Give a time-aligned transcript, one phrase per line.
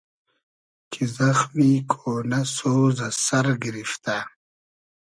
[0.91, 4.17] کی زئخمی کۉنۂ سۉز از سئر گیریفتۂ